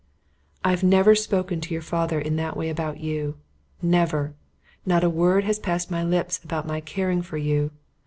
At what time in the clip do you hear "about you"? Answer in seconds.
2.71-3.37